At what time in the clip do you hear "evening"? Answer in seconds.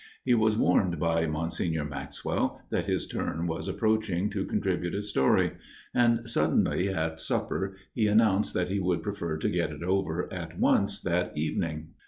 11.37-11.89